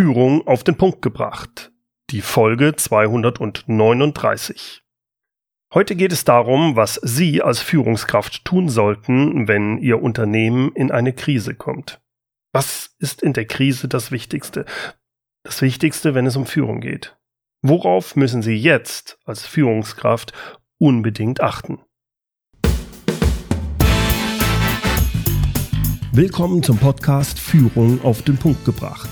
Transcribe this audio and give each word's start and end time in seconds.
Führung 0.00 0.46
auf 0.46 0.64
den 0.64 0.78
Punkt 0.78 1.02
gebracht. 1.02 1.72
Die 2.08 2.22
Folge 2.22 2.74
239. 2.74 4.82
Heute 5.74 5.94
geht 5.94 6.10
es 6.10 6.24
darum, 6.24 6.74
was 6.74 6.94
Sie 7.02 7.42
als 7.42 7.60
Führungskraft 7.60 8.46
tun 8.46 8.70
sollten, 8.70 9.46
wenn 9.46 9.76
Ihr 9.76 10.02
Unternehmen 10.02 10.72
in 10.72 10.90
eine 10.90 11.12
Krise 11.12 11.54
kommt. 11.54 12.00
Was 12.50 12.96
ist 12.98 13.22
in 13.22 13.34
der 13.34 13.44
Krise 13.44 13.88
das 13.88 14.10
Wichtigste? 14.10 14.64
Das 15.42 15.60
Wichtigste, 15.60 16.14
wenn 16.14 16.24
es 16.24 16.36
um 16.36 16.46
Führung 16.46 16.80
geht. 16.80 17.18
Worauf 17.60 18.16
müssen 18.16 18.40
Sie 18.40 18.56
jetzt 18.56 19.18
als 19.26 19.46
Führungskraft 19.46 20.32
unbedingt 20.78 21.42
achten? 21.42 21.78
Willkommen 26.12 26.62
zum 26.62 26.78
Podcast 26.78 27.38
Führung 27.38 28.02
auf 28.02 28.22
den 28.22 28.38
Punkt 28.38 28.64
gebracht. 28.64 29.10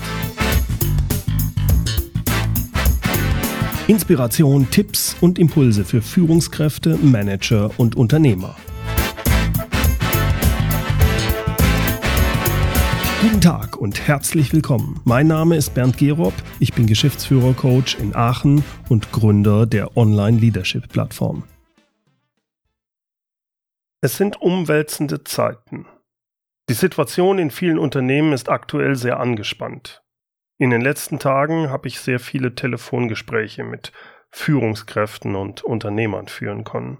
Inspiration, 3.89 4.69
Tipps 4.69 5.17
und 5.19 5.39
Impulse 5.39 5.83
für 5.83 6.03
Führungskräfte, 6.03 6.95
Manager 6.97 7.71
und 7.77 7.95
Unternehmer. 7.95 8.55
Guten 13.19 13.41
Tag 13.41 13.77
und 13.77 14.07
herzlich 14.07 14.53
willkommen. 14.53 15.01
Mein 15.05 15.25
Name 15.25 15.55
ist 15.55 15.73
Bernd 15.73 15.97
Gerob, 15.97 16.35
ich 16.59 16.73
bin 16.73 16.85
Geschäftsführer-Coach 16.85 17.95
in 17.95 18.15
Aachen 18.15 18.63
und 18.89 19.11
Gründer 19.11 19.65
der 19.65 19.97
Online-Leadership-Plattform. 19.97 21.41
Es 24.01 24.17
sind 24.17 24.39
umwälzende 24.39 25.23
Zeiten. 25.23 25.87
Die 26.69 26.75
Situation 26.75 27.39
in 27.39 27.49
vielen 27.49 27.79
Unternehmen 27.79 28.33
ist 28.33 28.49
aktuell 28.49 28.95
sehr 28.95 29.19
angespannt. 29.19 30.03
In 30.61 30.71
den 30.71 30.81
letzten 30.81 31.19
Tagen 31.19 31.69
habe 31.69 31.87
ich 31.87 32.01
sehr 32.01 32.19
viele 32.19 32.53
Telefongespräche 32.53 33.63
mit 33.63 33.93
Führungskräften 34.29 35.37
und 35.37 35.63
Unternehmern 35.63 36.27
führen 36.27 36.65
können. 36.65 36.97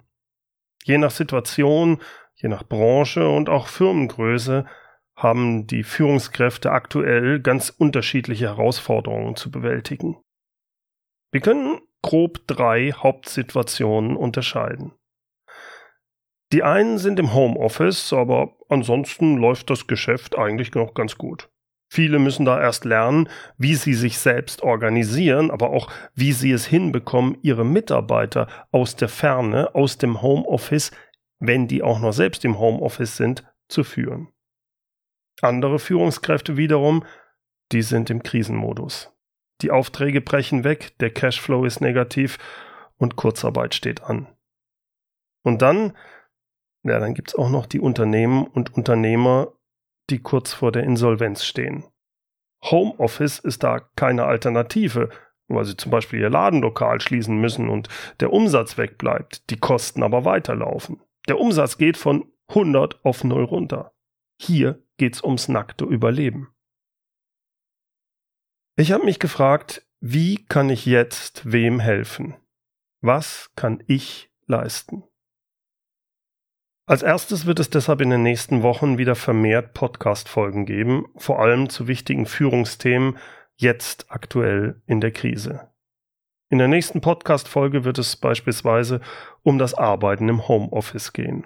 Je 0.86 0.98
nach 0.98 1.12
Situation, 1.12 2.02
je 2.36 2.48
nach 2.48 2.64
Branche 2.64 3.28
und 3.28 3.50
auch 3.50 3.68
Firmengröße 3.68 4.66
haben 5.14 5.68
die 5.68 5.84
Führungskräfte 5.84 6.72
aktuell 6.72 7.42
ganz 7.42 7.70
unterschiedliche 7.70 8.46
Herausforderungen 8.46 9.36
zu 9.36 9.52
bewältigen. 9.52 10.16
Wir 11.32 11.42
können 11.42 11.82
grob 12.02 12.48
drei 12.48 12.94
Hauptsituationen 12.94 14.16
unterscheiden. 14.16 14.94
Die 16.54 16.64
einen 16.64 16.98
sind 16.98 17.20
im 17.20 17.34
Homeoffice, 17.34 18.14
aber 18.14 18.56
ansonsten 18.70 19.36
läuft 19.36 19.70
das 19.70 19.86
Geschäft 19.86 20.38
eigentlich 20.38 20.74
noch 20.76 20.94
ganz 20.94 21.18
gut. 21.18 21.50
Viele 21.92 22.20
müssen 22.20 22.46
da 22.46 22.62
erst 22.62 22.86
lernen, 22.86 23.30
wie 23.58 23.74
sie 23.76 23.96
sich 23.96 24.20
selbst 24.20 24.62
organisieren, 24.62 25.50
aber 25.50 25.72
auch 25.72 25.92
wie 26.14 26.34
sie 26.34 26.52
es 26.52 26.66
hinbekommen, 26.66 27.38
ihre 27.42 27.66
Mitarbeiter 27.66 28.48
aus 28.72 28.96
der 28.96 29.10
Ferne, 29.10 29.74
aus 29.74 29.98
dem 29.98 30.22
Homeoffice, 30.22 30.92
wenn 31.40 31.68
die 31.68 31.82
auch 31.82 32.00
noch 32.00 32.14
selbst 32.14 32.46
im 32.46 32.60
Homeoffice 32.60 33.18
sind, 33.18 33.44
zu 33.68 33.84
führen. 33.84 34.28
Andere 35.42 35.80
Führungskräfte 35.80 36.58
wiederum, 36.58 37.04
die 37.72 37.82
sind 37.82 38.10
im 38.10 38.22
Krisenmodus. 38.22 39.12
Die 39.62 39.72
Aufträge 39.72 40.22
brechen 40.22 40.64
weg, 40.64 40.98
der 41.00 41.10
Cashflow 41.10 41.66
ist 41.66 41.82
negativ 41.82 42.38
und 42.98 43.16
Kurzarbeit 43.16 43.74
steht 43.74 44.04
an. 44.04 44.28
Und 45.44 45.62
dann 45.62 45.94
ja, 46.84 47.00
dann 47.00 47.14
gibt 47.14 47.30
es 47.30 47.36
auch 47.36 47.50
noch 47.50 47.66
die 47.66 47.80
Unternehmen 47.80 48.48
und 48.48 48.74
Unternehmer, 48.76 49.54
die 50.10 50.20
kurz 50.20 50.54
vor 50.54 50.72
der 50.72 50.84
Insolvenz 50.84 51.44
stehen. 51.44 51.86
Homeoffice 52.64 53.40
ist 53.40 53.64
da 53.64 53.80
keine 53.96 54.26
Alternative, 54.26 55.10
weil 55.48 55.66
sie 55.66 55.78
zum 55.78 55.92
Beispiel 55.92 56.20
ihr 56.20 56.30
Ladenlokal 56.30 57.02
schließen 57.02 57.38
müssen 57.38 57.70
und 57.70 57.90
der 58.20 58.32
Umsatz 58.34 58.78
wegbleibt, 58.78 59.50
die 59.50 59.60
Kosten 59.60 60.04
aber 60.04 60.26
weiterlaufen. 60.26 61.02
Der 61.28 61.40
Umsatz 61.40 61.78
geht 61.78 61.98
von 61.98 62.32
100 62.50 63.04
auf 63.04 63.24
0 63.24 63.44
runter. 63.44 63.94
Hier 64.40 64.84
geht's 64.98 65.24
ums 65.24 65.48
nackte 65.48 65.86
Überleben. 65.86 66.50
Ich 68.76 68.92
habe 68.92 69.06
mich 69.06 69.20
gefragt, 69.20 69.86
wie 70.00 70.46
kann 70.46 70.70
ich 70.70 70.86
jetzt 70.86 71.52
wem 71.52 71.80
helfen? 71.80 72.36
Was 73.02 73.52
kann 73.56 73.84
ich 73.88 74.32
leisten? 74.46 75.04
Als 76.90 77.04
erstes 77.04 77.46
wird 77.46 77.60
es 77.60 77.70
deshalb 77.70 78.02
in 78.02 78.10
den 78.10 78.24
nächsten 78.24 78.64
Wochen 78.64 78.98
wieder 78.98 79.14
vermehrt 79.14 79.76
Podcast-Folgen 79.76 80.66
geben, 80.66 81.06
vor 81.18 81.40
allem 81.40 81.70
zu 81.70 81.88
wichtigen 81.88 82.26
Führungsthemen, 82.26 83.20
jetzt 83.58 84.08
aktuell 84.10 84.82
in 84.88 85.00
der 85.00 85.12
Krise. 85.12 85.70
In 86.50 86.58
der 86.58 86.68
nächsten 86.68 87.00
Podcast-Folge 87.00 87.86
wird 87.86 88.00
es 88.00 88.16
beispielsweise 88.16 89.02
um 89.44 89.60
das 89.60 89.76
Arbeiten 89.76 90.28
im 90.30 90.48
Homeoffice 90.48 91.14
gehen. 91.14 91.46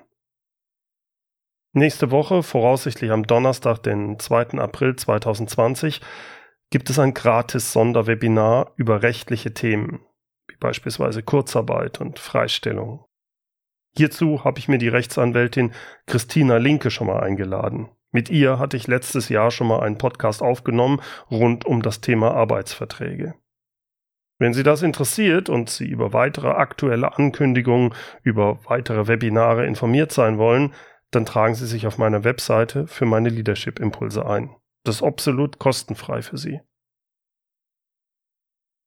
Nächste 1.73 2.09
Woche, 2.09 2.41
voraussichtlich 2.41 3.11
am 3.11 3.27
Donnerstag, 3.27 3.79
den 3.79 4.19
2. 4.19 4.59
April 4.59 4.95
2020, 4.95 5.99
gibt 6.69 6.89
es 6.89 6.99
ein 6.99 7.13
gratis 7.13 7.73
Sonderwebinar 7.73 8.71
über 8.77 9.03
rechtliche 9.03 9.53
Themen, 9.53 10.05
wie 10.47 10.55
beispielsweise 10.55 11.21
Kurzarbeit 11.21 11.99
und 11.99 12.17
Freistellung. 12.17 13.03
Hierzu 13.95 14.43
habe 14.43 14.59
ich 14.59 14.67
mir 14.67 14.79
die 14.79 14.87
Rechtsanwältin 14.87 15.71
Christina 16.07 16.57
Linke 16.57 16.89
schon 16.89 17.07
mal 17.07 17.19
eingeladen. 17.19 17.89
Mit 18.11 18.29
ihr 18.29 18.59
hatte 18.59 18.77
ich 18.77 18.87
letztes 18.87 19.29
Jahr 19.29 19.51
schon 19.51 19.67
mal 19.67 19.81
einen 19.81 19.97
Podcast 19.97 20.41
aufgenommen 20.41 21.01
rund 21.29 21.65
um 21.65 21.81
das 21.81 22.01
Thema 22.01 22.33
Arbeitsverträge. 22.33 23.35
Wenn 24.39 24.53
Sie 24.53 24.63
das 24.63 24.81
interessiert 24.81 25.47
und 25.47 25.69
Sie 25.69 25.87
über 25.87 26.11
weitere 26.11 26.49
aktuelle 26.49 27.15
Ankündigungen, 27.17 27.93
über 28.23 28.59
weitere 28.65 29.07
Webinare 29.07 29.65
informiert 29.65 30.11
sein 30.11 30.37
wollen, 30.37 30.73
dann 31.11 31.25
tragen 31.25 31.55
Sie 31.55 31.67
sich 31.67 31.85
auf 31.85 31.97
meiner 31.97 32.23
Webseite 32.23 32.87
für 32.87 33.05
meine 33.05 33.29
Leadership 33.29 33.79
Impulse 33.79 34.25
ein. 34.25 34.55
Das 34.83 34.97
ist 34.97 35.03
absolut 35.03 35.59
kostenfrei 35.59 36.21
für 36.23 36.37
Sie 36.37 36.59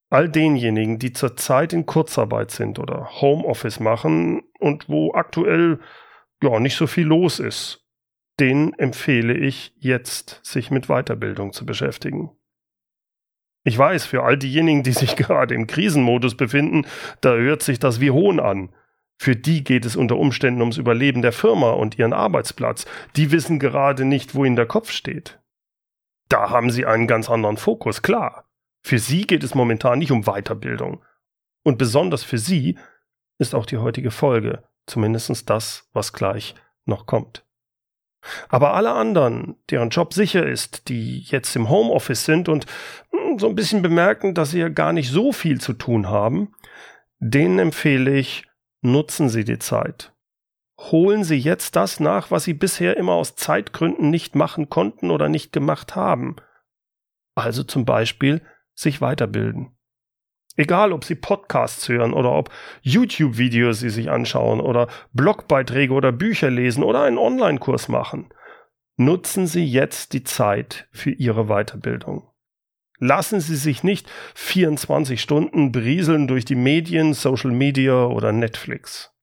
all 0.09 0.29
denjenigen, 0.29 0.99
die 0.99 1.13
zurzeit 1.13 1.73
in 1.73 1.85
Kurzarbeit 1.85 2.51
sind 2.51 2.79
oder 2.79 3.21
Homeoffice 3.21 3.79
machen 3.79 4.43
und 4.59 4.87
wo 4.89 5.13
aktuell 5.13 5.79
ja 6.41 6.59
nicht 6.59 6.75
so 6.75 6.87
viel 6.87 7.07
los 7.07 7.39
ist, 7.39 7.85
denen 8.39 8.73
empfehle 8.73 9.33
ich 9.33 9.73
jetzt, 9.77 10.39
sich 10.43 10.71
mit 10.71 10.87
Weiterbildung 10.87 11.51
zu 11.51 11.65
beschäftigen. 11.65 12.31
Ich 13.63 13.77
weiß, 13.77 14.05
für 14.05 14.23
all 14.23 14.37
diejenigen, 14.37 14.83
die 14.83 14.93
sich 14.93 15.15
gerade 15.17 15.53
im 15.53 15.67
Krisenmodus 15.67 16.37
befinden, 16.37 16.85
da 17.21 17.35
hört 17.35 17.61
sich 17.61 17.79
das 17.79 17.99
wie 17.99 18.11
Hohn 18.11 18.39
an. 18.39 18.73
Für 19.19 19.35
die 19.35 19.63
geht 19.63 19.83
es 19.83 19.95
unter 19.95 20.17
Umständen 20.17 20.61
ums 20.61 20.77
Überleben 20.77 21.23
der 21.23 21.31
Firma 21.31 21.71
und 21.71 21.97
ihren 21.97 22.13
Arbeitsplatz. 22.13 22.85
Die 23.15 23.31
wissen 23.31 23.59
gerade 23.59 24.05
nicht, 24.05 24.35
wo 24.35 24.45
ihnen 24.45 24.55
der 24.55 24.67
Kopf 24.67 24.91
steht. 24.91 25.39
Da 26.29 26.51
haben 26.51 26.69
sie 26.69 26.85
einen 26.85 27.07
ganz 27.07 27.29
anderen 27.29 27.57
Fokus, 27.57 28.01
klar. 28.01 28.46
Für 28.87 28.99
sie 28.99 29.27
geht 29.27 29.43
es 29.43 29.53
momentan 29.53 29.99
nicht 29.99 30.13
um 30.13 30.23
Weiterbildung. 30.23 31.03
Und 31.65 31.77
besonders 31.77 32.23
für 32.23 32.37
sie 32.37 32.77
ist 33.37 33.53
auch 33.53 33.65
die 33.65 33.79
heutige 33.79 34.11
Folge, 34.11 34.63
zumindest 34.85 35.49
das, 35.49 35.89
was 35.91 36.13
gleich 36.13 36.55
noch 36.85 37.05
kommt. 37.05 37.43
Aber 38.47 38.75
alle 38.75 38.93
anderen, 38.93 39.57
deren 39.69 39.89
Job 39.89 40.13
sicher 40.13 40.47
ist, 40.47 40.87
die 40.87 41.19
jetzt 41.19 41.53
im 41.57 41.67
Homeoffice 41.67 42.23
sind 42.23 42.47
und 42.47 42.65
hm, 43.11 43.37
so 43.39 43.49
ein 43.49 43.55
bisschen 43.55 43.81
bemerken, 43.81 44.33
dass 44.33 44.51
sie 44.51 44.59
ja 44.59 44.69
gar 44.69 44.93
nicht 44.93 45.11
so 45.11 45.33
viel 45.33 45.59
zu 45.59 45.73
tun 45.73 46.07
haben, 46.07 46.53
denen 47.19 47.59
empfehle 47.59 48.17
ich, 48.17 48.45
nutzen 48.79 49.27
Sie 49.27 49.43
die 49.43 49.59
Zeit. 49.59 50.13
Holen 50.79 51.25
Sie 51.25 51.37
jetzt 51.37 51.75
das 51.75 51.99
nach, 51.99 52.31
was 52.31 52.45
Sie 52.45 52.53
bisher 52.53 52.95
immer 52.95 53.15
aus 53.15 53.35
Zeitgründen 53.35 54.09
nicht 54.09 54.33
machen 54.33 54.69
konnten 54.69 55.11
oder 55.11 55.27
nicht 55.27 55.51
gemacht 55.51 55.97
haben. 55.97 56.37
Also 57.35 57.63
zum 57.63 57.83
Beispiel 57.83 58.41
sich 58.77 59.01
weiterbilden. 59.01 59.71
Egal, 60.55 60.91
ob 60.91 61.03
Sie 61.03 61.15
Podcasts 61.15 61.87
hören 61.87 62.13
oder 62.13 62.31
ob 62.31 62.49
YouTube-Videos 62.81 63.79
Sie 63.79 63.89
sich 63.89 64.09
anschauen 64.09 64.59
oder 64.59 64.87
Blogbeiträge 65.13 65.93
oder 65.93 66.11
Bücher 66.11 66.49
lesen 66.49 66.83
oder 66.83 67.03
einen 67.03 67.19
Online-Kurs 67.19 67.89
machen. 67.89 68.29
Nutzen 68.95 69.45
Sie 69.45 69.65
jetzt 69.65 70.13
die 70.13 70.23
Zeit 70.23 70.87
für 70.91 71.11
Ihre 71.11 71.45
Weiterbildung. 71.45 72.31
Lassen 72.99 73.39
Sie 73.39 73.55
sich 73.55 73.83
nicht 73.83 74.09
24 74.33 75.21
Stunden 75.21 75.71
berieseln 75.71 76.27
durch 76.27 76.45
die 76.45 76.55
Medien, 76.55 77.13
Social 77.13 77.51
Media 77.51 78.05
oder 78.05 78.31
Netflix. 78.31 79.13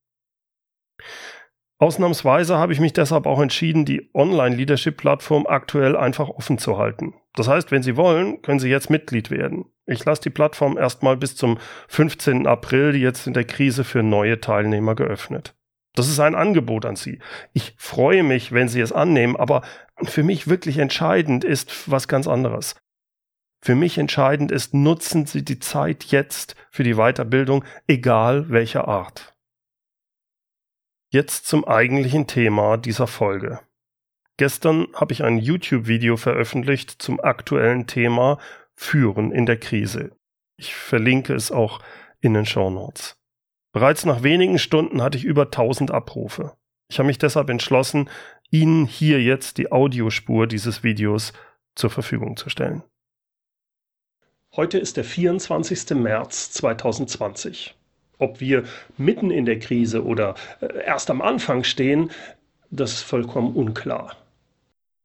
Ausnahmsweise 1.78 2.56
habe 2.56 2.72
ich 2.72 2.78
mich 2.78 2.92
deshalb 2.92 3.26
auch 3.26 3.40
entschieden, 3.40 3.84
die 3.84 4.08
Online-Leadership-Plattform 4.14 5.46
aktuell 5.48 5.96
einfach 5.96 6.28
offen 6.28 6.58
zu 6.58 6.78
halten. 6.78 7.14
Das 7.34 7.48
heißt, 7.48 7.70
wenn 7.70 7.82
Sie 7.82 7.96
wollen, 7.96 8.42
können 8.42 8.60
Sie 8.60 8.68
jetzt 8.68 8.90
Mitglied 8.90 9.30
werden. 9.30 9.66
Ich 9.86 10.04
lasse 10.04 10.22
die 10.22 10.30
Plattform 10.30 10.78
erstmal 10.78 11.16
bis 11.16 11.36
zum 11.36 11.58
15. 11.88 12.46
April 12.46 12.94
jetzt 12.94 13.26
in 13.26 13.34
der 13.34 13.44
Krise 13.44 13.84
für 13.84 14.02
neue 14.02 14.40
Teilnehmer 14.40 14.94
geöffnet. 14.94 15.54
Das 15.94 16.08
ist 16.08 16.20
ein 16.20 16.34
Angebot 16.34 16.86
an 16.86 16.96
Sie. 16.96 17.20
Ich 17.52 17.74
freue 17.76 18.22
mich, 18.22 18.52
wenn 18.52 18.68
Sie 18.68 18.80
es 18.80 18.92
annehmen, 18.92 19.36
aber 19.36 19.62
für 20.02 20.22
mich 20.22 20.48
wirklich 20.48 20.78
entscheidend 20.78 21.44
ist 21.44 21.90
was 21.90 22.08
ganz 22.08 22.26
anderes. 22.26 22.76
Für 23.60 23.74
mich 23.74 23.98
entscheidend 23.98 24.52
ist, 24.52 24.74
nutzen 24.74 25.26
Sie 25.26 25.44
die 25.44 25.58
Zeit 25.58 26.04
jetzt 26.04 26.54
für 26.70 26.82
die 26.82 26.94
Weiterbildung, 26.94 27.64
egal 27.86 28.50
welcher 28.50 28.88
Art. 28.88 29.34
Jetzt 31.10 31.46
zum 31.46 31.64
eigentlichen 31.64 32.26
Thema 32.26 32.76
dieser 32.76 33.06
Folge. 33.06 33.60
Gestern 34.36 34.88
habe 34.94 35.12
ich 35.12 35.22
ein 35.22 35.38
YouTube-Video 35.38 36.16
veröffentlicht 36.16 36.90
zum 36.90 37.20
aktuellen 37.20 37.86
Thema 37.86 38.38
Führen 38.74 39.30
in 39.30 39.46
der 39.46 39.58
Krise. 39.58 40.10
Ich 40.56 40.74
verlinke 40.74 41.34
es 41.34 41.52
auch 41.52 41.80
in 42.20 42.34
den 42.34 42.44
Show 42.44 42.68
Notes. 42.68 43.16
Bereits 43.72 44.04
nach 44.04 44.24
wenigen 44.24 44.58
Stunden 44.58 45.02
hatte 45.02 45.18
ich 45.18 45.24
über 45.24 45.44
1000 45.44 45.92
Abrufe. 45.92 46.56
Ich 46.90 46.98
habe 46.98 47.06
mich 47.06 47.18
deshalb 47.18 47.48
entschlossen, 47.48 48.10
Ihnen 48.50 48.86
hier 48.86 49.22
jetzt 49.22 49.58
die 49.58 49.72
Audiospur 49.72 50.46
dieses 50.46 50.82
Videos 50.82 51.32
zur 51.74 51.90
Verfügung 51.90 52.36
zu 52.36 52.50
stellen. 52.50 52.82
Heute 54.54 54.78
ist 54.78 54.96
der 54.96 55.04
24. 55.04 55.90
März 55.96 56.52
2020. 56.52 57.76
Ob 58.18 58.40
wir 58.40 58.64
mitten 58.96 59.30
in 59.30 59.44
der 59.44 59.58
Krise 59.58 60.04
oder 60.04 60.34
äh, 60.60 60.84
erst 60.84 61.10
am 61.10 61.20
Anfang 61.20 61.64
stehen, 61.64 62.10
das 62.70 62.92
ist 62.92 63.02
vollkommen 63.02 63.54
unklar. 63.54 64.16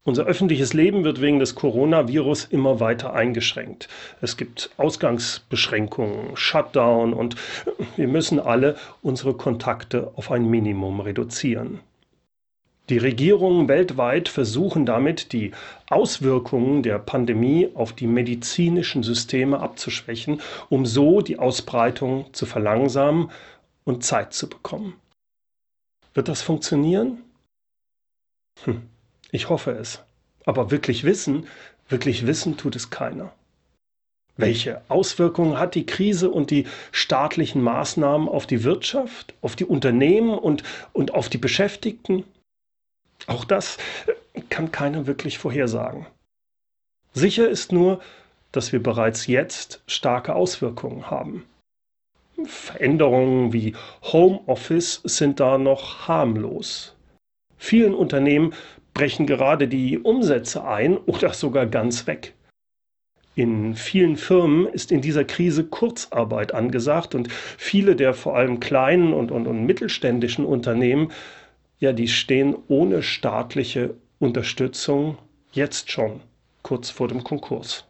Unser 0.05 0.23
öffentliches 0.23 0.73
Leben 0.73 1.03
wird 1.03 1.21
wegen 1.21 1.39
des 1.39 1.55
Coronavirus 1.55 2.45
immer 2.45 2.79
weiter 2.79 3.13
eingeschränkt. 3.13 3.89
Es 4.21 4.37
gibt 4.37 4.71
Ausgangsbeschränkungen, 4.77 6.35
Shutdown 6.37 7.13
und 7.13 7.35
wir 7.97 8.07
müssen 8.07 8.39
alle 8.39 8.77
unsere 9.01 9.33
Kontakte 9.33 10.11
auf 10.15 10.31
ein 10.31 10.49
Minimum 10.49 11.01
reduzieren. 11.01 11.81
Die 12.89 12.97
Regierungen 12.97 13.67
weltweit 13.67 14.29
versuchen 14.29 14.85
damit, 14.87 15.31
die 15.31 15.51
Auswirkungen 15.89 16.81
der 16.81 16.97
Pandemie 16.97 17.69
auf 17.75 17.93
die 17.93 18.07
medizinischen 18.07 19.03
Systeme 19.03 19.59
abzuschwächen, 19.59 20.41
um 20.69 20.87
so 20.87 21.21
die 21.21 21.37
Ausbreitung 21.37 22.33
zu 22.33 22.47
verlangsamen 22.47 23.29
und 23.83 24.03
Zeit 24.03 24.33
zu 24.33 24.49
bekommen. 24.49 24.95
Wird 26.15 26.29
das 26.29 26.41
funktionieren? 26.41 27.21
Hm. 28.63 28.81
Ich 29.31 29.49
hoffe 29.49 29.71
es. 29.71 30.01
Aber 30.45 30.71
wirklich 30.71 31.03
wissen, 31.03 31.47
wirklich 31.87 32.25
wissen 32.25 32.57
tut 32.57 32.75
es 32.75 32.89
keiner. 32.89 33.33
Welche 34.37 34.81
Auswirkungen 34.87 35.59
hat 35.59 35.75
die 35.75 35.85
Krise 35.85 36.29
und 36.29 36.49
die 36.49 36.65
staatlichen 36.93 37.61
Maßnahmen 37.61 38.29
auf 38.29 38.47
die 38.47 38.63
Wirtschaft, 38.63 39.33
auf 39.41 39.57
die 39.57 39.65
Unternehmen 39.65 40.37
und, 40.37 40.63
und 40.93 41.13
auf 41.13 41.27
die 41.27 41.37
Beschäftigten? 41.37 42.23
Auch 43.27 43.43
das 43.43 43.77
kann 44.49 44.71
keiner 44.71 45.07
wirklich 45.07 45.37
vorhersagen. 45.37 46.05
Sicher 47.13 47.49
ist 47.49 47.73
nur, 47.73 47.99
dass 48.53 48.71
wir 48.71 48.81
bereits 48.81 49.27
jetzt 49.27 49.81
starke 49.87 50.35
Auswirkungen 50.35 51.09
haben. 51.11 51.45
Veränderungen 52.45 53.51
wie 53.51 53.75
Homeoffice 54.03 55.01
sind 55.03 55.41
da 55.41 55.57
noch 55.57 56.07
harmlos. 56.07 56.95
Vielen 57.57 57.93
Unternehmen 57.93 58.53
brechen 58.99 59.27
gerade 59.27 59.69
die 59.69 59.97
Umsätze 59.97 60.65
ein 60.65 60.97
oder 60.97 61.31
sogar 61.31 61.65
ganz 61.65 62.05
weg. 62.05 62.33
In 63.33 63.73
vielen 63.73 64.17
Firmen 64.17 64.67
ist 64.67 64.91
in 64.91 64.99
dieser 64.99 65.23
Krise 65.23 65.63
Kurzarbeit 65.63 66.53
angesagt 66.53 67.15
und 67.15 67.31
viele 67.31 67.95
der 67.95 68.13
vor 68.13 68.35
allem 68.35 68.59
kleinen 68.59 69.13
und, 69.13 69.31
und, 69.31 69.47
und 69.47 69.65
mittelständischen 69.65 70.43
Unternehmen, 70.43 71.13
ja, 71.79 71.93
die 71.93 72.09
stehen 72.09 72.57
ohne 72.67 73.01
staatliche 73.01 73.95
Unterstützung 74.19 75.17
jetzt 75.53 75.89
schon 75.89 76.19
kurz 76.61 76.89
vor 76.89 77.07
dem 77.07 77.23
Konkurs. 77.23 77.85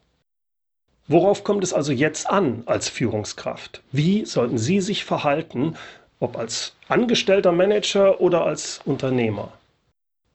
Worauf 1.07 1.44
kommt 1.44 1.63
es 1.63 1.73
also 1.73 1.91
jetzt 1.91 2.29
an 2.29 2.61
als 2.67 2.88
Führungskraft? 2.88 3.81
Wie 3.91 4.25
sollten 4.25 4.59
Sie 4.59 4.79
sich 4.79 5.06
verhalten, 5.06 5.75
ob 6.19 6.38
als 6.38 6.75
angestellter 6.88 7.51
Manager 7.51 8.21
oder 8.21 8.45
als 8.45 8.79
Unternehmer? 8.85 9.51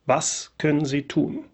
Was 0.07 0.53
können 0.59 0.85
Sie 0.85 1.03
tun? 1.09 1.45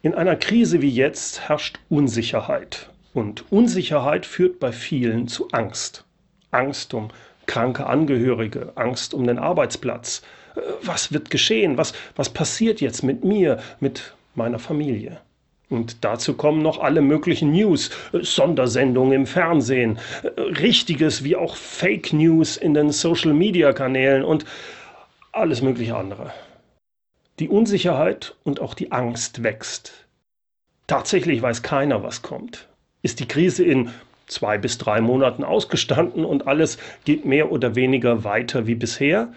In 0.00 0.14
einer 0.14 0.34
Krise 0.34 0.80
wie 0.80 0.88
jetzt 0.88 1.46
herrscht 1.46 1.78
Unsicherheit. 1.90 2.88
Und 3.12 3.52
Unsicherheit 3.52 4.24
führt 4.24 4.58
bei 4.58 4.72
vielen 4.72 5.28
zu 5.28 5.48
Angst. 5.52 6.06
Angst 6.50 6.94
um 6.94 7.08
kranke 7.44 7.86
Angehörige, 7.86 8.72
Angst 8.76 9.12
um 9.12 9.26
den 9.26 9.38
Arbeitsplatz. 9.38 10.22
Äh, 10.56 10.60
was 10.82 11.12
wird 11.12 11.28
geschehen? 11.28 11.76
Was, 11.76 11.92
was 12.16 12.30
passiert 12.30 12.80
jetzt 12.80 13.02
mit 13.02 13.24
mir, 13.24 13.58
mit 13.78 14.14
meiner 14.34 14.58
Familie? 14.58 15.20
Und 15.68 16.04
dazu 16.04 16.34
kommen 16.34 16.62
noch 16.62 16.80
alle 16.80 17.02
möglichen 17.02 17.52
News, 17.52 17.90
äh, 18.14 18.22
Sondersendungen 18.22 19.12
im 19.12 19.26
Fernsehen, 19.26 19.98
äh, 20.22 20.40
richtiges 20.40 21.24
wie 21.24 21.36
auch 21.36 21.56
Fake 21.56 22.14
News 22.14 22.56
in 22.56 22.72
den 22.72 22.90
Social-Media-Kanälen 22.90 24.24
und 24.24 24.46
alles 25.32 25.60
mögliche 25.60 25.94
andere. 25.94 26.32
Die 27.42 27.48
Unsicherheit 27.48 28.36
und 28.44 28.60
auch 28.60 28.72
die 28.72 28.92
Angst 28.92 29.42
wächst. 29.42 30.06
Tatsächlich 30.86 31.42
weiß 31.42 31.64
keiner, 31.64 32.04
was 32.04 32.22
kommt. 32.22 32.68
Ist 33.02 33.18
die 33.18 33.26
Krise 33.26 33.64
in 33.64 33.90
zwei 34.28 34.58
bis 34.58 34.78
drei 34.78 35.00
Monaten 35.00 35.42
ausgestanden 35.42 36.24
und 36.24 36.46
alles 36.46 36.78
geht 37.04 37.24
mehr 37.24 37.50
oder 37.50 37.74
weniger 37.74 38.22
weiter 38.22 38.68
wie 38.68 38.76
bisher? 38.76 39.32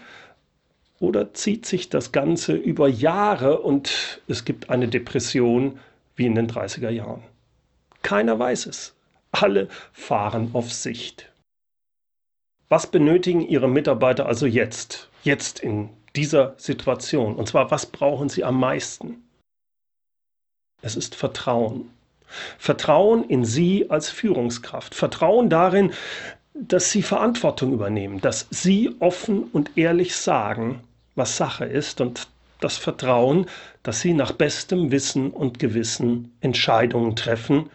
Oder 1.00 1.34
zieht 1.34 1.66
sich 1.66 1.88
das 1.88 2.12
Ganze 2.12 2.52
über 2.52 2.86
Jahre 2.86 3.58
und 3.58 4.22
es 4.28 4.44
gibt 4.44 4.70
eine 4.70 4.86
Depression 4.86 5.80
wie 6.14 6.26
in 6.26 6.36
den 6.36 6.48
30er 6.48 6.90
Jahren? 6.90 7.24
Keiner 8.02 8.38
weiß 8.38 8.66
es. 8.66 8.94
Alle 9.32 9.66
fahren 9.92 10.50
auf 10.52 10.72
Sicht. 10.72 11.32
Was 12.68 12.86
benötigen 12.86 13.40
Ihre 13.40 13.68
Mitarbeiter 13.68 14.26
also 14.26 14.46
jetzt, 14.46 15.10
jetzt 15.24 15.58
in 15.58 15.88
dieser 16.16 16.54
Situation. 16.56 17.36
Und 17.36 17.48
zwar, 17.48 17.70
was 17.70 17.86
brauchen 17.86 18.28
sie 18.28 18.44
am 18.44 18.58
meisten? 18.58 19.22
Es 20.82 20.96
ist 20.96 21.14
Vertrauen. 21.14 21.90
Vertrauen 22.58 23.24
in 23.24 23.44
Sie 23.44 23.88
als 23.90 24.10
Führungskraft. 24.10 24.94
Vertrauen 24.94 25.48
darin, 25.48 25.92
dass 26.54 26.90
Sie 26.90 27.02
Verantwortung 27.02 27.72
übernehmen, 27.72 28.20
dass 28.20 28.46
Sie 28.50 28.94
offen 28.98 29.44
und 29.44 29.76
ehrlich 29.76 30.16
sagen, 30.16 30.80
was 31.14 31.36
Sache 31.36 31.64
ist 31.64 32.00
und 32.00 32.28
das 32.60 32.76
Vertrauen, 32.76 33.46
dass 33.82 34.00
Sie 34.00 34.14
nach 34.14 34.32
bestem 34.32 34.90
Wissen 34.90 35.30
und 35.30 35.58
Gewissen 35.58 36.36
Entscheidungen 36.40 37.14
treffen 37.14 37.70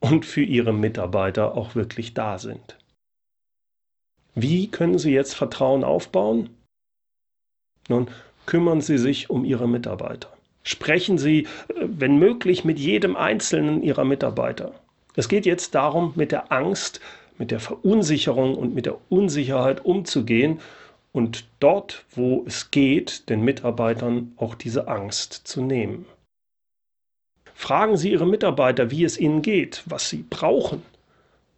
und 0.00 0.26
für 0.26 0.42
Ihre 0.42 0.72
Mitarbeiter 0.72 1.54
auch 1.54 1.74
wirklich 1.74 2.14
da 2.14 2.38
sind. 2.38 2.76
Wie 4.34 4.68
können 4.68 4.98
Sie 4.98 5.12
jetzt 5.12 5.34
Vertrauen 5.34 5.84
aufbauen? 5.84 6.50
Nun, 7.88 8.08
kümmern 8.46 8.80
Sie 8.80 8.98
sich 8.98 9.30
um 9.30 9.44
Ihre 9.44 9.68
Mitarbeiter. 9.68 10.28
Sprechen 10.62 11.18
Sie, 11.18 11.42
äh, 11.42 11.46
wenn 11.82 12.18
möglich, 12.18 12.64
mit 12.64 12.78
jedem 12.78 13.16
einzelnen 13.16 13.82
Ihrer 13.82 14.04
Mitarbeiter. 14.04 14.72
Es 15.16 15.28
geht 15.28 15.46
jetzt 15.46 15.74
darum, 15.74 16.12
mit 16.16 16.32
der 16.32 16.50
Angst, 16.50 17.00
mit 17.38 17.50
der 17.50 17.60
Verunsicherung 17.60 18.54
und 18.54 18.74
mit 18.74 18.86
der 18.86 18.96
Unsicherheit 19.10 19.84
umzugehen 19.84 20.60
und 21.12 21.44
dort, 21.60 22.04
wo 22.10 22.44
es 22.46 22.70
geht, 22.70 23.28
den 23.28 23.42
Mitarbeitern 23.42 24.32
auch 24.36 24.54
diese 24.54 24.88
Angst 24.88 25.32
zu 25.46 25.62
nehmen. 25.62 26.06
Fragen 27.54 27.96
Sie 27.96 28.10
Ihre 28.10 28.26
Mitarbeiter, 28.26 28.90
wie 28.90 29.04
es 29.04 29.18
ihnen 29.18 29.42
geht, 29.42 29.82
was 29.86 30.08
sie 30.08 30.24
brauchen. 30.28 30.82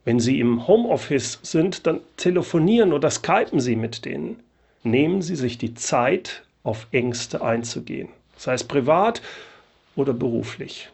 Wenn 0.04 0.21
Sie 0.21 0.40
im 0.40 0.68
Homeoffice 0.68 1.40
sind, 1.42 1.87
dann 1.87 2.00
telefonieren 2.16 2.92
oder 2.92 3.11
skypen 3.11 3.61
Sie 3.61 3.76
mit 3.76 4.04
denen 4.04 4.40
nehmen 4.83 5.23
Sie 5.23 5.37
sich 5.37 5.59
die 5.59 5.75
Zeit, 5.75 6.42
auf 6.66 6.88
Ängste 6.90 7.42
einzugehen, 7.42 8.09
sei 8.37 8.54
es 8.54 8.64
privat 8.64 9.23
oder 9.95 10.12
beruflich. 10.12 10.90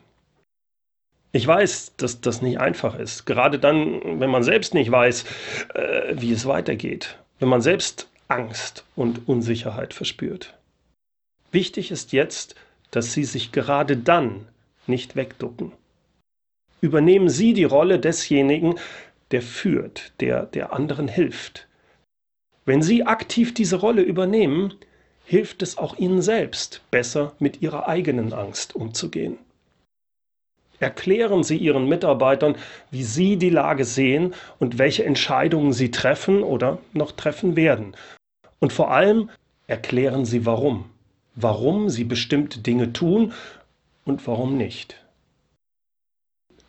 Ich 1.32 1.46
weiß, 1.46 1.94
dass 1.96 2.20
das 2.20 2.42
nicht 2.42 2.60
einfach 2.60 2.94
ist, 2.98 3.24
gerade 3.24 3.58
dann, 3.58 4.20
wenn 4.20 4.30
man 4.30 4.42
selbst 4.42 4.74
nicht 4.74 4.90
weiß, 4.90 5.24
äh, 5.74 6.14
wie 6.14 6.30
es 6.32 6.44
weitergeht, 6.44 7.18
wenn 7.38 7.48
man 7.48 7.62
selbst 7.62 8.08
Angst 8.28 8.84
und 8.96 9.26
Unsicherheit 9.28 9.94
verspürt. 9.94 10.54
Wichtig 11.52 11.90
ist 11.90 12.12
jetzt, 12.12 12.54
dass 12.90 13.14
Sie 13.14 13.24
sich 13.24 13.50
gerade 13.50 13.96
dann 13.96 14.46
nicht 14.86 15.16
wegducken. 15.16 15.72
Übernehmen 16.82 17.30
Sie 17.30 17.54
die 17.54 17.64
Rolle 17.64 17.98
desjenigen, 17.98 18.78
der 19.30 19.40
führt, 19.40 20.12
der 20.20 20.44
der 20.44 20.74
anderen 20.74 21.08
hilft, 21.08 21.66
wenn 22.64 22.82
Sie 22.82 23.04
aktiv 23.04 23.54
diese 23.54 23.76
Rolle 23.76 24.02
übernehmen, 24.02 24.74
hilft 25.24 25.62
es 25.62 25.78
auch 25.78 25.96
Ihnen 25.98 26.22
selbst, 26.22 26.82
besser 26.90 27.34
mit 27.38 27.62
Ihrer 27.62 27.88
eigenen 27.88 28.32
Angst 28.32 28.76
umzugehen. 28.76 29.38
Erklären 30.78 31.44
Sie 31.44 31.56
Ihren 31.56 31.88
Mitarbeitern, 31.88 32.56
wie 32.90 33.04
Sie 33.04 33.36
die 33.36 33.50
Lage 33.50 33.84
sehen 33.84 34.34
und 34.58 34.78
welche 34.78 35.04
Entscheidungen 35.04 35.72
Sie 35.72 35.90
treffen 35.90 36.42
oder 36.42 36.78
noch 36.92 37.12
treffen 37.12 37.54
werden. 37.54 37.96
Und 38.58 38.72
vor 38.72 38.90
allem 38.90 39.30
erklären 39.68 40.24
Sie 40.24 40.44
warum. 40.44 40.90
Warum 41.34 41.88
Sie 41.88 42.04
bestimmte 42.04 42.58
Dinge 42.58 42.92
tun 42.92 43.32
und 44.04 44.26
warum 44.26 44.56
nicht. 44.56 44.96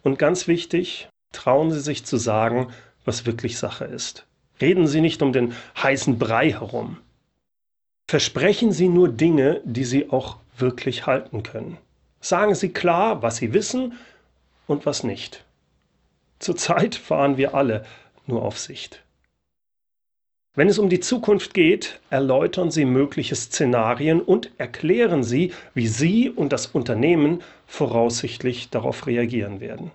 Und 0.04 0.20
ganz 0.20 0.48
wichtig, 0.48 1.10
trauen 1.32 1.72
Sie 1.72 1.80
sich 1.80 2.06
zu 2.06 2.18
sagen, 2.18 2.68
was 3.06 3.26
wirklich 3.26 3.58
Sache 3.58 3.86
ist. 3.86 4.28
Reden 4.64 4.88
Sie 4.88 5.02
nicht 5.02 5.22
um 5.22 5.34
den 5.34 5.54
heißen 5.76 6.18
Brei 6.18 6.54
herum. 6.54 6.96
Versprechen 8.08 8.72
Sie 8.72 8.88
nur 8.88 9.10
Dinge, 9.10 9.60
die 9.66 9.84
Sie 9.84 10.10
auch 10.10 10.38
wirklich 10.58 11.06
halten 11.06 11.44
können. 11.44 11.78
Sagen 12.22 12.56
Sie 12.56 12.70
klar, 12.70 13.22
was 13.22 13.36
Sie 13.36 13.54
wissen 13.54 14.00
und 14.66 14.86
was 14.86 15.04
nicht. 15.04 15.44
Zurzeit 16.40 16.96
fahren 16.96 17.36
wir 17.36 17.56
alle 17.56 17.86
nur 18.26 18.42
auf 18.42 18.58
Sicht. 18.58 19.04
Wenn 20.56 20.70
es 20.70 20.80
um 20.80 20.88
die 20.88 21.02
Zukunft 21.02 21.54
geht, 21.54 22.00
erläutern 22.10 22.72
Sie 22.72 22.86
mögliche 22.86 23.36
Szenarien 23.36 24.22
und 24.22 24.50
erklären 24.58 25.26
Sie, 25.26 25.52
wie 25.74 25.88
Sie 25.88 26.30
und 26.30 26.54
das 26.54 26.68
Unternehmen 26.68 27.42
voraussichtlich 27.68 28.70
darauf 28.70 29.08
reagieren 29.08 29.60
werden. 29.60 29.92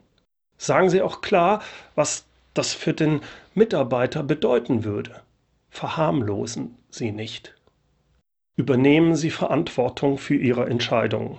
Sagen 0.59 0.91
Sie 0.91 1.01
auch 1.01 1.23
klar, 1.23 1.63
was 1.95 2.28
das 2.59 2.75
für 2.75 2.93
den 2.93 3.21
Mitarbeiter 3.55 4.23
bedeuten 4.23 4.85
würde. 4.85 5.23
Verharmlosen 5.71 6.77
Sie 6.91 7.13
nicht. 7.13 7.55
Übernehmen 8.57 9.15
Sie 9.17 9.31
Verantwortung 9.31 10.19
für 10.19 10.37
Ihre 10.37 10.67
Entscheidungen. 10.67 11.39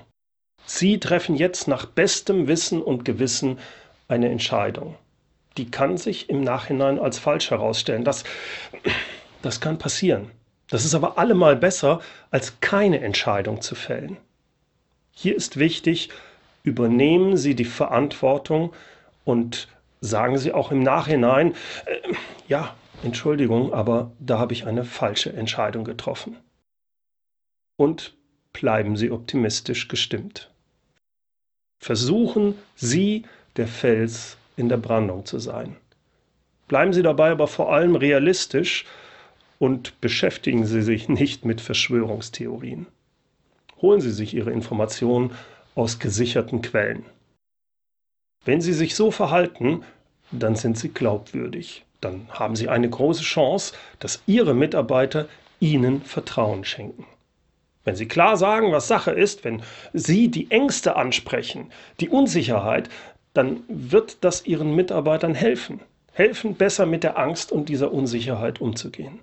Sie 0.66 1.00
treffen 1.00 1.36
jetzt 1.36 1.68
nach 1.68 1.86
bestem 1.86 2.48
Wissen 2.48 2.82
und 2.82 3.06
Gewissen 3.06 3.60
eine 4.08 4.30
Entscheidung 4.30 4.96
die 5.60 5.70
kann 5.70 5.98
sich 5.98 6.30
im 6.30 6.42
Nachhinein 6.42 7.00
als 7.00 7.20
falsch 7.20 7.52
herausstellen. 7.52 8.04
Das, 8.04 8.24
das 9.42 9.60
kann 9.60 9.78
passieren. 9.78 10.32
Das 10.70 10.86
ist 10.86 10.96
aber 10.96 11.18
allemal 11.18 11.56
besser, 11.56 12.00
als 12.32 12.60
keine 12.62 13.02
Entscheidung 13.02 13.62
zu 13.62 13.76
fällen. 13.76 14.18
Hier 15.12 15.36
ist 15.36 15.58
wichtig, 15.58 16.10
übernehmen 16.64 17.36
Sie 17.36 17.56
die 17.56 17.66
Verantwortung 17.66 18.74
und 19.26 19.68
sagen 20.02 20.38
Sie 20.38 20.54
auch 20.54 20.72
im 20.72 20.82
Nachhinein, 20.82 21.56
äh, 21.86 22.14
ja, 22.48 22.76
Entschuldigung, 23.04 23.74
aber 23.74 24.12
da 24.20 24.40
habe 24.40 24.54
ich 24.54 24.66
eine 24.66 24.84
falsche 24.84 25.32
Entscheidung 25.34 25.84
getroffen. 25.84 26.38
Und 27.78 28.16
bleiben 28.52 28.98
Sie 28.98 29.12
optimistisch 29.12 29.88
gestimmt. 29.88 30.52
Versuchen 31.82 32.56
Sie, 32.76 33.24
der 33.56 33.68
Fels 33.68 34.38
in 34.58 34.68
der 34.70 34.78
Brandung 34.78 35.26
zu 35.26 35.40
sein. 35.40 35.78
Bleiben 36.68 36.94
Sie 36.94 37.02
dabei 37.02 37.32
aber 37.32 37.48
vor 37.48 37.74
allem 37.74 37.96
realistisch 37.96 38.86
und 39.60 40.00
beschäftigen 40.02 40.66
Sie 40.66 40.82
sich 40.82 41.10
nicht 41.10 41.46
mit 41.46 41.62
Verschwörungstheorien. 41.62 42.88
Holen 43.82 44.02
Sie 44.02 44.12
sich 44.12 44.34
Ihre 44.34 44.52
Informationen 44.52 45.32
aus 45.76 46.00
gesicherten 46.00 46.62
Quellen. 46.62 47.06
Wenn 48.46 48.62
Sie 48.62 48.74
sich 48.74 48.96
so 48.96 49.12
verhalten, 49.12 49.84
dann 50.32 50.56
sind 50.56 50.78
Sie 50.78 50.90
glaubwürdig. 50.90 51.86
Dann 52.02 52.28
haben 52.30 52.56
Sie 52.56 52.70
eine 52.70 52.90
große 52.90 53.24
Chance, 53.24 53.74
dass 54.00 54.22
Ihre 54.26 54.54
Mitarbeiter 54.54 55.28
Ihnen 55.60 56.02
Vertrauen 56.02 56.64
schenken. 56.64 57.06
Wenn 57.84 57.96
Sie 57.96 58.08
klar 58.08 58.38
sagen, 58.38 58.72
was 58.72 58.88
Sache 58.88 59.12
ist, 59.12 59.44
wenn 59.44 59.62
Sie 59.94 60.30
die 60.30 60.52
Ängste 60.52 60.96
ansprechen, 60.96 61.72
die 62.00 62.10
Unsicherheit, 62.10 62.90
dann 63.34 63.64
wird 63.68 64.18
das 64.22 64.46
Ihren 64.46 64.76
Mitarbeitern 64.76 65.36
helfen. 65.36 65.82
Helfen, 66.14 66.56
besser 66.56 66.86
mit 66.86 67.04
der 67.04 67.18
Angst 67.18 67.52
und 67.52 67.70
dieser 67.70 67.92
Unsicherheit 67.92 68.62
umzugehen. 68.62 69.20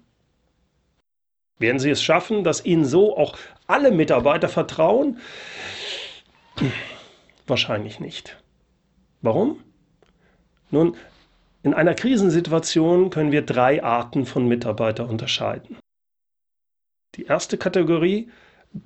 Werden 1.58 1.78
Sie 1.78 1.90
es 1.90 2.02
schaffen, 2.02 2.44
dass 2.44 2.64
Ihnen 2.64 2.85
so 2.85 3.16
auch 3.16 3.37
alle 3.66 3.90
Mitarbeiter 3.90 4.49
vertrauen? 4.49 5.20
Wahrscheinlich 7.46 8.00
nicht. 8.00 8.37
Warum? 9.26 9.59
Nun, 10.71 10.95
in 11.64 11.75
einer 11.75 11.95
Krisensituation 11.95 13.11
können 13.11 13.33
wir 13.33 13.42
drei 13.42 13.83
Arten 13.83 14.25
von 14.25 14.47
Mitarbeitern 14.47 15.09
unterscheiden. 15.09 15.78
Die 17.16 17.25
erste 17.25 17.59
Kategorie, 17.59 18.28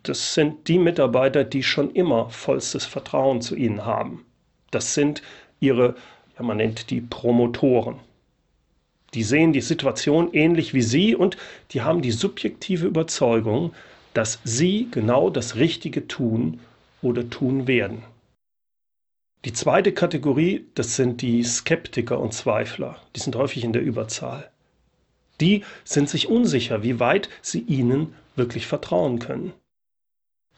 das 0.03 0.33
sind 0.33 0.67
die 0.67 0.79
Mitarbeiter, 0.79 1.45
die 1.45 1.63
schon 1.63 1.91
immer 1.91 2.31
vollstes 2.31 2.87
Vertrauen 2.87 3.43
zu 3.43 3.55
Ihnen 3.55 3.85
haben. 3.85 4.25
Das 4.71 4.95
sind 4.95 5.21
ihre, 5.59 5.95
ja, 6.39 6.43
man 6.43 6.57
nennt 6.57 6.89
die 6.89 7.03
Promotoren. 7.03 7.97
Die 9.13 9.25
sehen 9.25 9.53
die 9.53 9.61
Situation 9.61 10.33
ähnlich 10.33 10.73
wie 10.73 10.81
Sie 10.81 11.15
und 11.15 11.37
die 11.73 11.83
haben 11.83 12.01
die 12.01 12.13
subjektive 12.13 12.87
Überzeugung, 12.87 13.75
dass 14.15 14.41
Sie 14.45 14.89
genau 14.91 15.29
das 15.29 15.57
Richtige 15.57 16.09
tun 16.09 16.61
oder 17.03 17.29
tun 17.29 17.67
werden. 17.67 18.05
Die 19.45 19.53
zweite 19.55 19.93
Kategorie, 19.93 20.67
das 20.75 20.97
sind 20.97 21.23
die 21.23 21.43
Skeptiker 21.43 22.21
und 22.21 22.35
Zweifler. 22.35 22.97
Die 23.17 23.21
sind 23.21 23.37
häufig 23.37 23.65
in 23.65 23.73
der 23.73 23.83
Überzahl. 23.83 24.51
Die 25.41 25.65
sind 25.85 26.11
sich 26.11 26.29
unsicher, 26.29 26.83
wie 26.83 27.01
weit 27.01 27.31
sie 27.41 27.61
Ihnen 27.61 28.15
wirklich 28.37 28.67
vertrauen 28.67 29.19
können. 29.19 29.55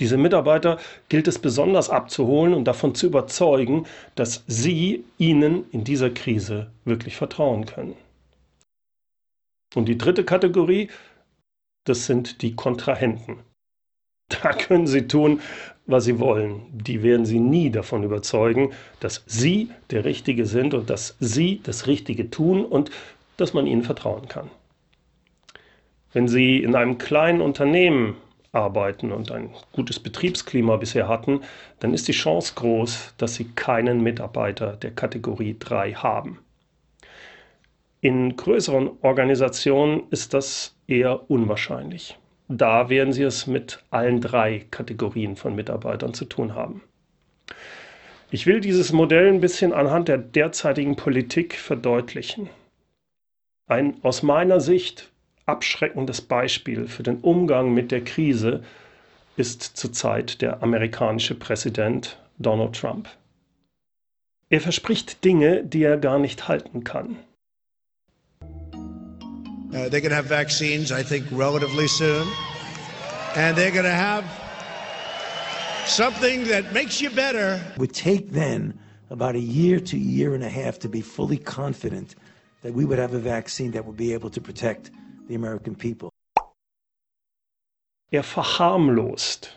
Diese 0.00 0.16
Mitarbeiter 0.16 0.80
gilt 1.08 1.28
es 1.28 1.38
besonders 1.38 1.88
abzuholen 1.88 2.54
und 2.54 2.64
davon 2.64 2.94
zu 2.94 3.06
überzeugen, 3.06 3.86
dass 4.16 4.42
sie 4.48 5.04
ihnen 5.18 5.70
in 5.70 5.84
dieser 5.84 6.10
Krise 6.10 6.72
wirklich 6.84 7.14
vertrauen 7.14 7.66
können. 7.66 7.94
Und 9.76 9.86
die 9.86 9.98
dritte 9.98 10.24
Kategorie, 10.24 10.88
das 11.84 12.06
sind 12.06 12.42
die 12.42 12.56
Kontrahenten. 12.56 13.38
Da 14.42 14.52
können 14.52 14.86
sie 14.86 15.06
tun, 15.08 15.40
was 15.86 16.04
sie 16.04 16.18
wollen. 16.18 16.62
Die 16.72 17.02
werden 17.02 17.26
sie 17.26 17.40
nie 17.40 17.70
davon 17.70 18.04
überzeugen, 18.04 18.70
dass 19.00 19.24
sie 19.26 19.70
der 19.90 20.04
Richtige 20.04 20.46
sind 20.46 20.74
und 20.74 20.90
dass 20.90 21.16
sie 21.20 21.60
das 21.64 21.86
Richtige 21.86 22.30
tun 22.30 22.64
und 22.64 22.90
dass 23.36 23.52
man 23.54 23.66
ihnen 23.66 23.82
vertrauen 23.82 24.28
kann. 24.28 24.50
Wenn 26.12 26.28
Sie 26.28 26.62
in 26.62 26.74
einem 26.74 26.98
kleinen 26.98 27.40
Unternehmen 27.40 28.16
arbeiten 28.52 29.12
und 29.12 29.32
ein 29.32 29.50
gutes 29.72 29.98
Betriebsklima 29.98 30.76
bisher 30.76 31.08
hatten, 31.08 31.40
dann 31.80 31.94
ist 31.94 32.06
die 32.06 32.12
Chance 32.12 32.52
groß, 32.54 33.14
dass 33.16 33.34
sie 33.34 33.46
keinen 33.46 34.02
Mitarbeiter 34.02 34.76
der 34.76 34.90
Kategorie 34.90 35.56
3 35.58 35.94
haben. 35.94 36.38
In 38.02 38.36
größeren 38.36 38.90
Organisationen 39.00 40.02
ist 40.10 40.34
das 40.34 40.76
eher 40.86 41.30
unwahrscheinlich. 41.30 42.18
Da 42.48 42.88
werden 42.88 43.12
Sie 43.12 43.22
es 43.22 43.46
mit 43.46 43.82
allen 43.90 44.20
drei 44.20 44.66
Kategorien 44.70 45.36
von 45.36 45.54
Mitarbeitern 45.54 46.14
zu 46.14 46.24
tun 46.24 46.54
haben. 46.54 46.82
Ich 48.30 48.46
will 48.46 48.60
dieses 48.60 48.92
Modell 48.92 49.28
ein 49.28 49.40
bisschen 49.40 49.72
anhand 49.72 50.08
der 50.08 50.18
derzeitigen 50.18 50.96
Politik 50.96 51.54
verdeutlichen. 51.54 52.48
Ein 53.66 53.96
aus 54.02 54.22
meiner 54.22 54.60
Sicht 54.60 55.10
abschreckendes 55.46 56.22
Beispiel 56.22 56.88
für 56.88 57.02
den 57.02 57.18
Umgang 57.18 57.74
mit 57.74 57.90
der 57.90 58.02
Krise 58.02 58.62
ist 59.36 59.62
zurzeit 59.62 60.40
der 60.42 60.62
amerikanische 60.62 61.34
Präsident 61.34 62.18
Donald 62.38 62.74
Trump. 62.74 63.08
Er 64.48 64.60
verspricht 64.60 65.24
Dinge, 65.24 65.64
die 65.64 65.82
er 65.82 65.96
gar 65.96 66.18
nicht 66.18 66.48
halten 66.48 66.84
kann. 66.84 67.16
Uh, 69.72 69.88
they're 69.88 70.02
going 70.02 70.10
to 70.10 70.16
have 70.16 70.26
vaccines, 70.26 70.92
I 70.92 71.02
think, 71.02 71.26
relatively 71.30 71.88
soon. 71.88 72.28
And 73.36 73.56
they're 73.56 73.70
going 73.70 73.86
to 73.86 73.90
have 73.90 74.24
something 75.86 76.44
that 76.44 76.74
makes 76.74 77.00
you 77.00 77.08
better. 77.08 77.58
It 77.72 77.78
would 77.78 77.94
take 77.94 78.32
then 78.32 78.78
about 79.08 79.34
a 79.34 79.40
year 79.40 79.80
to 79.80 79.96
a 79.96 79.98
year 79.98 80.34
and 80.34 80.44
a 80.44 80.48
half 80.48 80.78
to 80.80 80.88
be 80.90 81.00
fully 81.00 81.38
confident 81.38 82.16
that 82.60 82.74
we 82.74 82.84
would 82.84 82.98
have 82.98 83.14
a 83.14 83.18
vaccine 83.18 83.70
that 83.70 83.86
would 83.86 83.96
be 83.96 84.12
able 84.12 84.28
to 84.30 84.40
protect 84.42 84.90
the 85.28 85.34
American 85.34 85.74
people. 85.74 86.10
Er 88.14 88.20
verharmlost. 88.20 89.48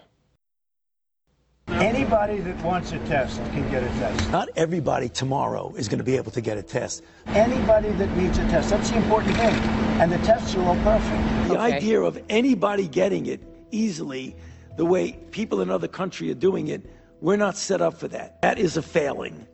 Anybody 1.68 2.40
that 2.40 2.64
wants 2.64 2.92
a 2.94 3.00
test 3.00 3.38
can 3.52 3.70
get 3.70 3.84
a 3.84 3.88
test. 4.00 4.32
Not 4.32 4.50
everybody 4.56 5.10
tomorrow 5.10 5.74
is 5.76 5.88
going 5.88 5.98
to 5.98 6.04
be 6.04 6.16
able 6.16 6.32
to 6.32 6.42
get 6.42 6.58
a 6.58 6.64
test. 6.64 7.04
Anybody 7.28 7.90
that 7.94 8.16
needs 8.16 8.38
a 8.38 8.48
test. 8.50 8.70
That's 8.70 8.90
the 8.92 8.98
important 8.98 9.36
thing. 9.36 9.54
And 10.00 10.12
the 10.12 10.18
tests 10.20 10.56
are 10.56 10.64
all 10.64 10.76
perfect. 10.84 11.50
The 11.50 11.56
okay. 11.56 11.76
idea 11.76 12.02
of 12.02 12.22
anybody 12.30 12.88
getting 12.88 13.26
it 13.26 13.42
easily, 13.72 14.36
the 14.78 14.86
way 14.86 15.14
people 15.32 15.62
in 15.62 15.70
other 15.70 15.88
countries 15.88 16.32
are 16.32 16.40
doing 16.40 16.70
it, 16.70 16.82
we're 17.20 17.36
not 17.36 17.58
set 17.58 17.82
up 17.82 18.00
for 18.00 18.08
that. 18.10 18.42
That 18.42 18.58
is 18.58 18.78
a 18.78 18.82
failing. 18.82 19.46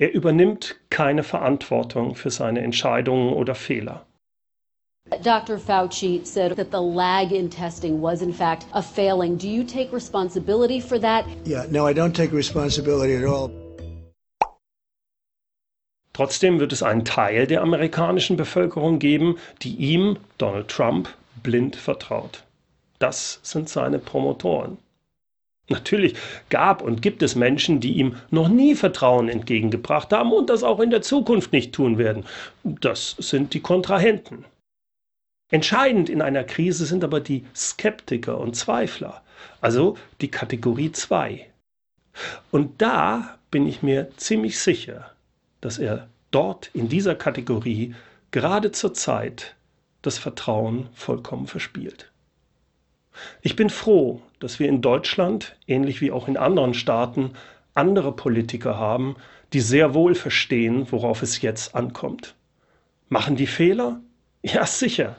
Er 0.00 0.12
übernimmt 0.14 0.80
keine 0.90 1.22
Verantwortung 1.22 2.16
für 2.16 2.30
seine 2.30 2.60
Entscheidungen 2.60 3.32
oder 3.32 3.54
Fehler. 3.54 4.04
Dr. 5.20 5.58
Fauci 5.58 6.24
said 6.26 6.56
that 6.56 6.70
the 6.70 6.80
lag 6.80 7.32
in 7.32 7.50
testing 7.50 8.00
was, 8.00 8.22
in 8.22 8.32
fact, 8.32 8.66
a 8.72 8.82
failing. 8.82 9.36
Do 9.36 9.48
you 9.48 9.64
take 9.64 9.92
responsibility 9.92 10.80
for 10.80 10.98
that? 10.98 11.26
Yeah, 11.44 11.66
no, 11.70 11.86
I 11.86 11.92
don't 11.92 12.14
take 12.14 12.32
responsibility 12.32 13.16
at 13.16 13.24
all. 13.24 13.50
Trotzdem 16.14 16.60
wird 16.60 16.72
es 16.72 16.82
einen 16.82 17.04
Teil 17.04 17.46
der 17.46 17.62
amerikanischen 17.62 18.36
Bevölkerung 18.36 18.98
geben, 18.98 19.38
die 19.62 19.74
ihm, 19.76 20.18
Donald 20.36 20.68
Trump, 20.68 21.08
blind 21.42 21.76
vertraut. 21.76 22.42
Das 22.98 23.40
sind 23.42 23.68
seine 23.68 23.98
Promotoren. 23.98 24.76
Natürlich 25.68 26.14
gab 26.50 26.82
und 26.82 27.00
gibt 27.00 27.22
es 27.22 27.34
Menschen, 27.34 27.80
die 27.80 27.94
ihm 27.94 28.16
noch 28.30 28.48
nie 28.48 28.74
Vertrauen 28.74 29.28
entgegengebracht 29.28 30.12
haben 30.12 30.32
und 30.32 30.50
das 30.50 30.62
auch 30.62 30.80
in 30.80 30.90
der 30.90 31.02
Zukunft 31.02 31.52
nicht 31.52 31.72
tun 31.72 31.96
werden. 31.96 32.24
Das 32.62 33.16
sind 33.18 33.54
die 33.54 33.60
Kontrahenten. 33.60 34.44
Entscheidend 35.52 36.08
in 36.08 36.22
einer 36.22 36.44
Krise 36.44 36.86
sind 36.86 37.04
aber 37.04 37.20
die 37.20 37.44
Skeptiker 37.54 38.40
und 38.40 38.56
Zweifler, 38.56 39.22
also 39.60 39.98
die 40.22 40.30
Kategorie 40.30 40.92
2. 40.92 41.46
Und 42.50 42.80
da 42.80 43.38
bin 43.50 43.66
ich 43.66 43.82
mir 43.82 44.08
ziemlich 44.16 44.58
sicher, 44.58 45.12
dass 45.60 45.76
er 45.76 46.08
dort 46.30 46.70
in 46.72 46.88
dieser 46.88 47.14
Kategorie 47.14 47.94
gerade 48.30 48.72
zur 48.72 48.94
Zeit 48.94 49.54
das 50.00 50.16
Vertrauen 50.16 50.88
vollkommen 50.94 51.46
verspielt. 51.46 52.10
Ich 53.42 53.54
bin 53.54 53.68
froh, 53.68 54.22
dass 54.40 54.58
wir 54.58 54.70
in 54.70 54.80
Deutschland, 54.80 55.54
ähnlich 55.66 56.00
wie 56.00 56.12
auch 56.12 56.28
in 56.28 56.38
anderen 56.38 56.72
Staaten, 56.72 57.32
andere 57.74 58.16
Politiker 58.16 58.78
haben, 58.78 59.16
die 59.52 59.60
sehr 59.60 59.92
wohl 59.92 60.14
verstehen, 60.14 60.90
worauf 60.90 61.20
es 61.20 61.42
jetzt 61.42 61.74
ankommt. 61.74 62.36
Machen 63.10 63.36
die 63.36 63.46
Fehler? 63.46 64.00
Ja, 64.44 64.66
sicher. 64.66 65.16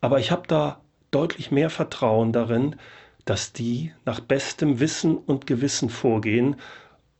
Aber 0.00 0.18
ich 0.20 0.30
habe 0.30 0.46
da 0.46 0.80
deutlich 1.10 1.50
mehr 1.50 1.70
Vertrauen 1.70 2.32
darin, 2.32 2.76
dass 3.24 3.52
die 3.52 3.92
nach 4.06 4.20
bestem 4.20 4.80
Wissen 4.80 5.18
und 5.18 5.46
Gewissen 5.46 5.90
vorgehen 5.90 6.56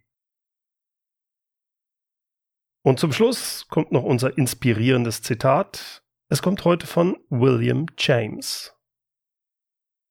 Und 2.82 3.00
zum 3.00 3.12
Schluss 3.12 3.66
kommt 3.68 3.92
noch 3.92 4.02
unser 4.02 4.36
inspirierendes 4.36 5.22
Zitat 5.22 6.04
es 6.28 6.42
kommt 6.42 6.66
heute 6.66 6.86
von 6.86 7.16
William 7.30 7.86
James. 7.96 8.76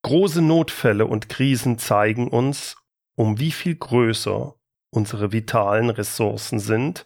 Große 0.01 0.41
Notfälle 0.41 1.05
und 1.05 1.29
Krisen 1.29 1.77
zeigen 1.77 2.29
uns, 2.29 2.77
um 3.15 3.39
wie 3.39 3.51
viel 3.51 3.75
größer 3.75 4.55
unsere 4.89 5.31
vitalen 5.31 5.91
Ressourcen 5.91 6.59
sind, 6.59 7.05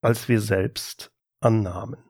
als 0.00 0.28
wir 0.28 0.40
selbst 0.40 1.12
annahmen. 1.40 2.09